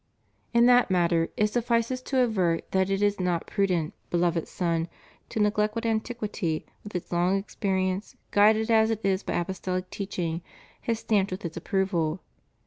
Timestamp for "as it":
8.71-9.05